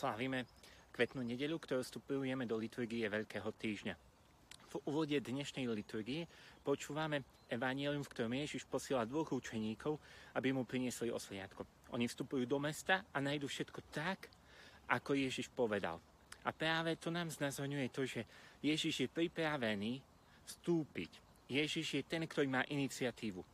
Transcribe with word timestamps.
Slávime 0.00 0.48
kvetnú 0.96 1.20
nedelu, 1.20 1.60
ktorú 1.60 1.84
vstupujeme 1.84 2.48
do 2.48 2.56
liturgie 2.56 3.04
Veľkého 3.04 3.52
týždňa. 3.52 3.92
V 4.72 4.74
úvode 4.88 5.12
dnešnej 5.12 5.68
liturgie 5.68 6.24
počúvame 6.64 7.20
evanílium, 7.52 8.00
v 8.00 8.08
ktorom 8.08 8.32
Ježiš 8.32 8.64
posiela 8.64 9.04
dvoch 9.04 9.28
učeníkov, 9.28 10.00
aby 10.40 10.56
mu 10.56 10.64
priniesli 10.64 11.12
osliadko. 11.12 11.68
Oni 11.92 12.08
vstupujú 12.08 12.48
do 12.48 12.56
mesta 12.56 13.04
a 13.12 13.20
nájdu 13.20 13.44
všetko 13.44 13.92
tak, 13.92 14.32
ako 14.88 15.20
Ježiš 15.20 15.52
povedal. 15.52 16.00
A 16.48 16.50
práve 16.56 16.96
to 16.96 17.12
nám 17.12 17.28
znázorňuje 17.28 17.92
to, 17.92 18.08
že 18.08 18.24
Ježiš 18.64 19.04
je 19.04 19.08
pripravený 19.12 20.00
vstúpiť. 20.48 21.12
Ježiš 21.44 22.00
je 22.00 22.02
ten, 22.08 22.24
ktorý 22.24 22.48
má 22.48 22.64
iniciatívu. 22.72 23.44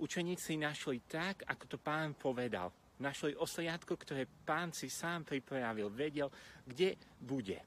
Učeníci 0.00 0.56
našli 0.56 1.04
tak, 1.04 1.44
ako 1.44 1.64
to 1.68 1.76
pán 1.76 2.16
povedal 2.16 2.72
našli 3.00 3.32
osliadko, 3.34 3.96
ktoré 3.96 4.28
pán 4.28 4.70
si 4.76 4.92
sám 4.92 5.24
pripravil, 5.24 5.88
vedel, 5.88 6.28
kde 6.68 7.00
bude. 7.18 7.58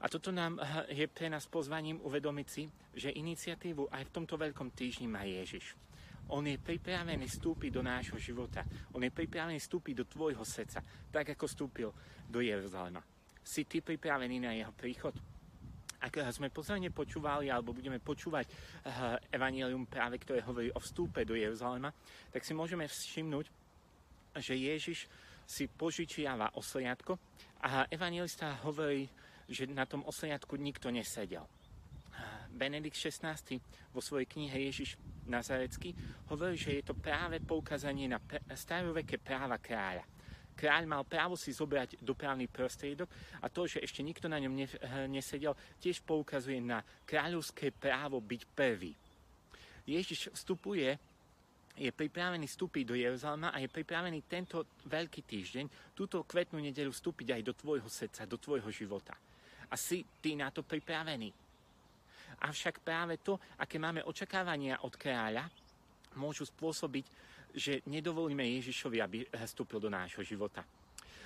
A 0.00 0.06
toto 0.06 0.30
nám 0.30 0.58
eh, 0.60 1.02
je 1.02 1.06
pre 1.10 1.26
nás 1.26 1.48
pozvaním 1.50 1.98
uvedomiť 2.02 2.46
si, 2.48 2.68
že 2.94 3.14
iniciatívu 3.14 3.90
aj 3.90 4.02
v 4.08 4.14
tomto 4.14 4.38
veľkom 4.38 4.70
týždni 4.70 5.10
má 5.10 5.26
Ježiš. 5.26 5.74
On 6.32 6.40
je 6.40 6.56
pripravený 6.56 7.28
vstúpiť 7.28 7.70
do 7.72 7.84
nášho 7.84 8.16
života. 8.16 8.64
On 8.96 9.02
je 9.04 9.12
pripravený 9.12 9.60
vstúpiť 9.60 9.94
do 10.00 10.04
tvojho 10.08 10.40
srdca, 10.40 10.80
tak 11.12 11.36
ako 11.36 11.44
vstúpil 11.44 11.92
do 12.24 12.40
Jeruzalema. 12.40 13.04
Si 13.44 13.68
ty 13.68 13.84
pripravený 13.84 14.40
na 14.40 14.56
jeho 14.56 14.72
príchod? 14.72 15.12
Ak 16.00 16.16
sme 16.32 16.48
pozorne 16.48 16.88
počúvali, 16.88 17.48
alebo 17.48 17.76
budeme 17.76 17.96
počúvať 17.96 18.48
uh, 18.48 19.16
evanelium 19.32 19.88
práve, 19.88 20.20
ktoré 20.20 20.44
hovorí 20.44 20.68
o 20.72 20.80
vstúpe 20.80 21.24
do 21.24 21.32
Jeruzalema, 21.32 21.92
tak 22.28 22.44
si 22.44 22.52
môžeme 22.52 22.84
všimnúť, 22.88 23.48
že 24.38 24.54
Ježiš 24.58 25.06
si 25.44 25.68
požičiava 25.68 26.56
osliadko 26.56 27.18
a 27.60 27.84
evangelista 27.92 28.54
hovorí, 28.64 29.08
že 29.44 29.68
na 29.68 29.84
tom 29.84 30.00
osliadku 30.08 30.56
nikto 30.56 30.88
nesedel. 30.88 31.44
Benedikt 32.54 32.94
XVI 32.94 33.34
vo 33.90 33.98
svojej 33.98 34.30
knihe 34.30 34.70
Ježiš 34.70 34.94
Nazarecký 35.26 35.90
hovorí, 36.30 36.54
že 36.54 36.78
je 36.78 36.84
to 36.86 36.94
práve 36.94 37.42
poukázanie 37.42 38.06
na 38.06 38.22
staroveké 38.54 39.18
práva 39.18 39.58
kráľa. 39.58 40.06
Kráľ 40.54 40.86
mal 40.86 41.02
právo 41.02 41.34
si 41.34 41.50
zobrať 41.50 41.98
dopravný 41.98 42.46
prostriedok 42.46 43.10
a 43.42 43.50
to, 43.50 43.66
že 43.66 43.82
ešte 43.82 44.06
nikto 44.06 44.30
na 44.30 44.38
ňom 44.38 44.54
nesedel, 45.10 45.58
tiež 45.82 45.98
poukazuje 46.06 46.62
na 46.62 46.78
kráľovské 47.02 47.74
právo 47.74 48.22
byť 48.22 48.42
prvý. 48.54 48.94
Ježiš 49.82 50.30
vstupuje 50.30 50.94
je 51.74 51.90
pripravený 51.90 52.46
vstúpiť 52.46 52.84
do 52.86 52.94
Jeruzalema 52.94 53.50
a 53.50 53.58
je 53.58 53.66
pripravený 53.66 54.30
tento 54.30 54.62
veľký 54.86 55.26
týždeň, 55.26 55.94
túto 55.94 56.22
kvetnú 56.22 56.62
nedelu 56.62 56.94
vstúpiť 56.94 57.34
aj 57.34 57.42
do 57.42 57.52
tvojho 57.54 57.88
srdca, 57.90 58.30
do 58.30 58.38
tvojho 58.38 58.70
života. 58.70 59.18
A 59.70 59.74
si 59.74 60.06
ty 60.22 60.38
na 60.38 60.54
to 60.54 60.62
pripravený. 60.62 61.34
Avšak 62.46 62.78
práve 62.78 63.18
to, 63.18 63.38
aké 63.58 63.78
máme 63.82 64.06
očakávania 64.06 64.78
od 64.86 64.94
kráľa, 64.94 65.50
môžu 66.14 66.46
spôsobiť, 66.46 67.06
že 67.54 67.82
nedovolíme 67.86 68.42
Ježišovi, 68.58 68.98
aby 69.02 69.18
vstúpil 69.46 69.78
do 69.82 69.90
nášho 69.90 70.22
života. 70.22 70.62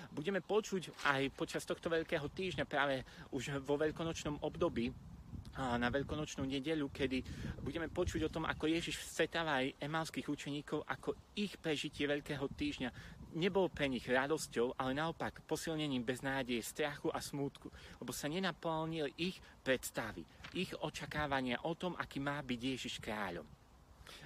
Budeme 0.09 0.41
počuť 0.41 1.05
aj 1.05 1.33
počas 1.37 1.69
tohto 1.69 1.93
veľkého 1.93 2.25
týždňa, 2.33 2.65
práve 2.65 3.05
už 3.33 3.61
vo 3.61 3.77
veľkonočnom 3.77 4.41
období, 4.41 4.89
na 5.59 5.91
veľkonočnú 5.91 6.47
nedelu, 6.47 6.87
kedy 6.87 7.19
budeme 7.59 7.91
počuť 7.91 8.31
o 8.31 8.33
tom, 8.33 8.47
ako 8.47 8.71
Ježiš 8.71 9.03
stretáva 9.03 9.59
aj 9.59 9.75
emalských 9.83 10.31
učeníkov, 10.31 10.87
ako 10.87 11.35
ich 11.35 11.59
prežitie 11.59 12.07
veľkého 12.07 12.47
týždňa 12.47 12.91
nebol 13.35 13.69
pre 13.69 13.91
nich 13.91 14.07
radosťou, 14.07 14.79
ale 14.79 14.97
naopak 14.97 15.43
posilnením 15.45 16.07
beznádeje, 16.07 16.63
strachu 16.63 17.11
a 17.11 17.19
smútku, 17.19 17.69
lebo 18.01 18.15
sa 18.15 18.31
nenaplnil 18.31 19.11
ich 19.19 19.37
predstavy, 19.61 20.23
ich 20.55 20.73
očakávania 20.79 21.67
o 21.67 21.75
tom, 21.75 21.99
aký 21.99 22.23
má 22.23 22.39
byť 22.41 22.61
Ježiš 22.63 22.95
kráľom. 23.03 23.45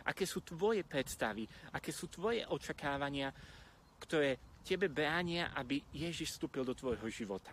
Aké 0.07 0.29
sú 0.29 0.47
tvoje 0.47 0.87
predstavy, 0.87 1.49
aké 1.75 1.91
sú 1.91 2.07
tvoje 2.07 2.47
očakávania, 2.47 3.35
ktoré 3.99 4.39
tebe 4.63 4.87
bránia, 4.87 5.51
aby 5.59 5.83
Ježiš 5.91 6.39
vstúpil 6.39 6.63
do 6.63 6.77
tvojho 6.77 7.11
života. 7.11 7.51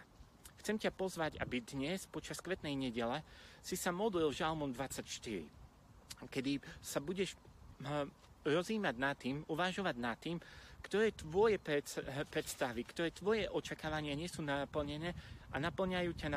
Chcem 0.59 0.75
ťa 0.75 0.91
pozvať, 0.91 1.39
aby 1.39 1.63
dnes, 1.63 2.03
počas 2.05 2.43
kvetnej 2.43 2.75
nedele, 2.75 3.23
si 3.63 3.79
sa 3.79 3.95
modlil 3.95 4.31
Žalmom 4.35 4.75
24, 4.75 6.27
kedy 6.27 6.59
sa 6.83 6.99
budeš 6.99 7.35
hm, 7.79 8.07
rozímať 8.43 8.95
nad 8.99 9.15
tým, 9.15 9.43
uvažovať 9.47 9.95
nad 9.95 10.19
tým, 10.19 10.39
ktoré 10.79 11.11
tvoje 11.11 11.59
predstavy, 12.31 12.87
ktoré 12.87 13.11
tvoje 13.11 13.43
očakávania 13.51 14.15
nie 14.15 14.31
sú 14.31 14.39
naplnené 14.39 15.11
a 15.51 15.59
naplňajú 15.59 16.11
ťa 16.15 16.27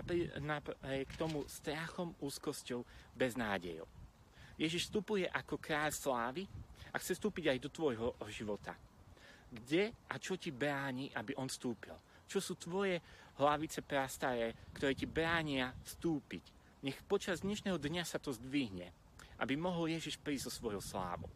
k 1.07 1.13
tomu 1.15 1.47
strachom, 1.47 2.11
úzkosťou, 2.19 2.83
beznádejou. 3.15 3.87
Ježiš 4.59 4.91
vstupuje 4.91 5.31
ako 5.31 5.63
kráľ 5.63 5.95
slávy 5.95 6.43
a 6.91 6.97
chce 6.99 7.17
vstúpiť 7.17 7.55
aj 7.55 7.59
do 7.63 7.71
tvojho 7.71 8.09
života. 8.29 8.75
Kde 9.53 9.95
a 10.11 10.15
čo 10.19 10.37
ti 10.37 10.51
bráni, 10.51 11.13
aby 11.13 11.37
on 11.39 11.47
vstúpil? 11.47 11.95
Čo 12.27 12.41
sú 12.41 12.55
tvoje 12.57 12.99
hlavice 13.39 13.81
prastaré, 13.81 14.53
ktoré 14.75 14.93
ti 14.93 15.09
bránia 15.09 15.73
vstúpiť? 15.87 16.45
Nech 16.83 16.99
počas 17.07 17.47
dnešného 17.47 17.79
dňa 17.79 18.03
sa 18.03 18.19
to 18.19 18.35
zdvihne, 18.35 18.91
aby 19.39 19.55
mohol 19.55 19.87
Ježiš 19.89 20.19
prísť 20.19 20.51
so 20.51 20.53
svojou 20.53 20.83
slávou. 20.83 21.31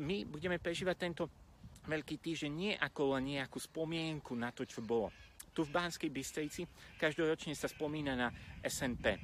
My 0.00 0.22
budeme 0.24 0.56
prežívať 0.62 0.96
tento 0.96 1.26
veľký 1.84 2.22
týždeň 2.22 2.52
nie 2.52 2.72
ako 2.78 3.18
len 3.18 3.36
nejakú 3.36 3.58
spomienku 3.58 4.32
na 4.38 4.54
to, 4.54 4.62
čo 4.62 4.80
bolo. 4.84 5.10
Tu 5.50 5.66
v 5.66 5.74
Banskej 5.74 6.08
Bystrici 6.14 6.62
každoročne 6.94 7.58
sa 7.58 7.66
spomína 7.66 8.14
na 8.14 8.28
SNP, 8.62 9.18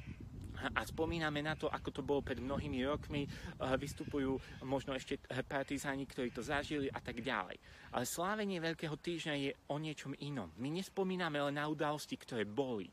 a 0.57 0.81
spomíname 0.81 1.45
na 1.45 1.53
to, 1.53 1.69
ako 1.69 1.89
to 1.93 2.01
bolo 2.01 2.25
pred 2.25 2.41
mnohými 2.41 2.81
rokmi, 2.89 3.29
vystupujú 3.61 4.37
možno 4.65 4.97
ešte 4.97 5.21
partizáni, 5.45 6.09
ktorí 6.09 6.33
to 6.33 6.41
zažili 6.41 6.89
a 6.89 6.97
tak 6.97 7.21
ďalej. 7.21 7.61
Ale 7.93 8.05
slávenie 8.09 8.57
Veľkého 8.57 8.97
týždňa 8.97 9.35
je 9.37 9.51
o 9.69 9.77
niečom 9.77 10.17
inom. 10.21 10.49
My 10.57 10.73
nespomíname 10.73 11.37
len 11.37 11.55
na 11.61 11.69
udalosti, 11.69 12.17
ktoré 12.17 12.43
boli. 12.43 12.89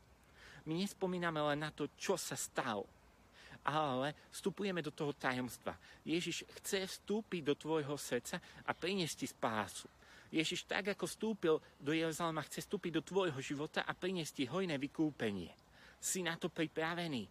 My 0.65 0.77
nespomíname 0.77 1.41
len 1.41 1.61
na 1.61 1.73
to, 1.73 1.89
čo 1.97 2.17
sa 2.17 2.37
stalo. 2.37 2.85
Ale 3.65 4.13
vstupujeme 4.29 4.85
do 4.85 4.93
toho 4.93 5.09
tajomstva. 5.17 5.73
Ježiš 6.05 6.45
chce 6.61 6.85
vstúpiť 6.85 7.41
do 7.41 7.57
tvojho 7.57 7.97
srdca 7.97 8.37
a 8.61 8.71
priniesť 8.77 9.15
ti 9.17 9.27
spásu. 9.29 9.89
Ježiš 10.29 10.69
tak, 10.69 10.93
ako 10.93 11.09
vstúpil 11.09 11.55
do 11.81 11.91
Jeruzalema, 11.93 12.45
chce 12.45 12.61
vstúpiť 12.61 12.91
do 12.97 13.05
tvojho 13.05 13.41
života 13.41 13.81
a 13.81 13.97
priniesť 13.97 14.33
ti 14.37 14.43
hojné 14.45 14.77
vykúpenie. 14.77 15.49
Si 15.97 16.21
na 16.21 16.37
to 16.37 16.53
pripravený. 16.53 17.25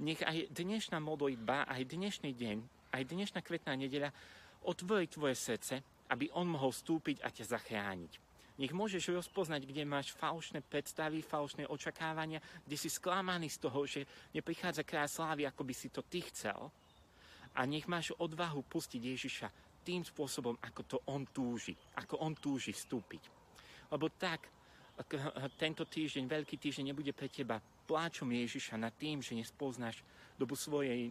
Nech 0.00 0.24
aj 0.24 0.48
dnešná 0.48 0.96
modlitba, 0.96 1.68
aj 1.68 1.84
dnešný 1.84 2.32
deň, 2.32 2.58
aj 2.96 3.02
dnešná 3.04 3.44
kvetná 3.44 3.76
nedeľa 3.76 4.16
otvorí 4.64 5.04
tvoje 5.12 5.36
srdce, 5.36 5.84
aby 6.08 6.32
on 6.32 6.48
mohol 6.48 6.72
vstúpiť 6.72 7.20
a 7.20 7.28
ťa 7.28 7.44
zachrániť. 7.52 8.12
Nech 8.56 8.72
môžeš 8.72 9.12
rozpoznať, 9.12 9.68
kde 9.68 9.84
máš 9.84 10.16
falošné 10.16 10.64
predstavy, 10.64 11.20
falošné 11.20 11.68
očakávania, 11.68 12.40
kde 12.64 12.76
si 12.80 12.88
sklamaný 12.88 13.52
z 13.52 13.58
toho, 13.60 13.80
že 13.84 14.08
neprichádza 14.32 14.88
kráľ 14.88 15.08
slávy, 15.08 15.44
ako 15.44 15.68
by 15.68 15.74
si 15.76 15.92
to 15.92 16.00
ty 16.00 16.24
chcel. 16.32 16.72
A 17.52 17.68
nech 17.68 17.84
máš 17.84 18.16
odvahu 18.16 18.64
pustiť 18.64 19.04
Ježiša 19.04 19.48
tým 19.84 20.00
spôsobom, 20.00 20.56
ako 20.64 20.80
to 20.88 20.96
on 21.12 21.28
túži, 21.28 21.76
ako 22.00 22.24
on 22.24 22.32
túži 22.36 22.72
vstúpiť. 22.72 23.22
Lebo 23.92 24.08
tak, 24.16 24.48
tento 25.56 25.84
týždeň, 25.84 26.24
veľký 26.28 26.56
týždeň 26.60 26.92
nebude 26.92 27.12
pre 27.16 27.26
teba 27.26 27.58
pláčom 27.88 28.30
Ježiša 28.30 28.78
nad 28.78 28.94
tým, 28.94 29.24
že 29.24 29.34
nespoznáš 29.34 30.04
dobu, 30.38 30.54
svojej, 30.54 31.10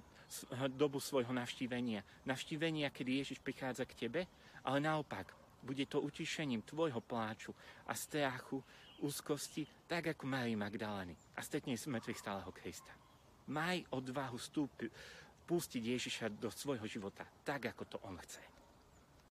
dobu 0.73 1.01
svojho 1.01 1.33
navštívenia. 1.33 2.05
Navštívenia, 2.23 2.93
kedy 2.93 3.11
Ježiš 3.23 3.39
prichádza 3.43 3.83
k 3.83 4.07
tebe, 4.07 4.21
ale 4.63 4.77
naopak, 4.79 5.35
bude 5.59 5.83
to 5.91 5.99
utišením 5.99 6.63
tvojho 6.63 7.03
pláču 7.03 7.51
a 7.83 7.91
strachu, 7.91 8.63
úzkosti, 8.99 9.67
tak 9.87 10.15
ako 10.15 10.27
Marii 10.27 10.55
Magdaleny 10.55 11.15
a 11.35 11.39
stretne 11.43 11.75
z 11.75 11.87
mŕtvych 11.87 12.19
stáleho 12.19 12.51
Krista. 12.51 12.91
Maj 13.51 13.83
odvahu 13.95 14.37
vstúpiť, 14.37 14.91
pustiť 15.47 15.83
Ježiša 15.83 16.25
do 16.37 16.53
svojho 16.53 16.85
života, 16.85 17.25
tak 17.41 17.73
ako 17.73 17.83
to 17.89 17.97
on 18.05 18.19
chce. 18.21 18.58